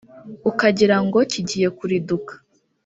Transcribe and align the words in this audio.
ukagira 0.49 0.97
ngo 1.05 1.19
kigiye 1.31 1.67
kuriduka 1.77 2.33